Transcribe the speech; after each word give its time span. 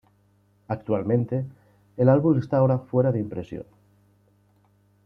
Actualmente, 0.67 1.45
el 1.95 2.09
álbum 2.09 2.39
esta 2.39 2.57
ahora 2.57 2.79
fuera 2.79 3.11
de 3.11 3.19
impresión. 3.19 3.67